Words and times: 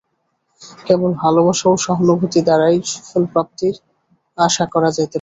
কেবল 0.85 1.11
ভালবাসা 1.21 1.65
ও 1.69 1.83
সহানুভূতি 1.85 2.39
দ্বারাই 2.43 2.77
সুফল-প্রাপ্তির 2.91 3.75
আশা 4.37 4.65
করা 4.73 4.89
যাইতে 4.89 4.99
পারে। 4.99 5.09